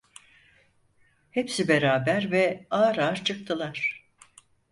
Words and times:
Hepsi 1.31 1.67
beraber 1.67 2.31
ve 2.31 2.67
ağır 2.69 2.97
ağır 2.97 3.23
çıktılar. 3.23 4.05